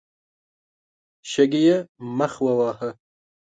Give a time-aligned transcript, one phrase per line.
[1.31, 1.77] شګې يې
[2.17, 2.89] مخ وواهه.